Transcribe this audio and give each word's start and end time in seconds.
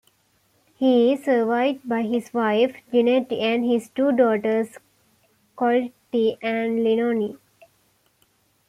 He 0.77 1.13
is 1.13 1.25
survived 1.25 1.87
by 1.87 2.01
his 2.01 2.33
wife 2.33 2.75
Ginette 2.91 3.39
and 3.39 3.63
his 3.63 3.89
two 3.89 4.11
daughters, 4.11 4.79
Colette 5.55 6.39
and 6.41 6.83
Leonie. 6.83 7.37